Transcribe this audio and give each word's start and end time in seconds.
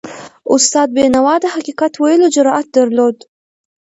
استاد 0.55 0.87
بینوا 0.95 1.35
د 1.41 1.45
حقیقت 1.55 1.93
ویلو 1.97 2.27
جرأت 2.35 2.67
درلود. 2.77 3.17